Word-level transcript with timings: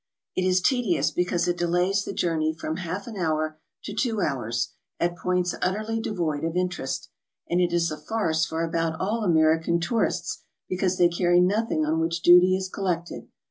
It 0.35 0.43
is 0.47 0.61
tedious 0.61 1.11
because 1.11 1.47
it 1.47 1.57
delays 1.59 2.03
the 2.05 2.11
journey 2.11 2.53
from 2.59 2.77
half 2.77 3.05
an 3.05 3.17
hour 3.17 3.59
to 3.83 3.93
two 3.93 4.19
hours, 4.19 4.73
at 4.99 5.15
points 5.15 5.53
utterly 5.61 5.99
devoid 5.99 6.43
of 6.43 6.57
interest; 6.57 7.09
and 7.47 7.61
it 7.61 7.71
is 7.71 7.91
a 7.91 7.97
farce 7.97 8.43
for 8.43 8.63
about 8.63 8.99
all 8.99 9.23
American 9.23 9.79
tourists 9.79 10.41
because 10.67 10.97
they 10.97 11.07
carry 11.07 11.39
nothing 11.39 11.85
on 11.85 11.99
which 11.99 12.23
duty 12.23 12.55
is 12.55 12.67
collected. 12.67 13.27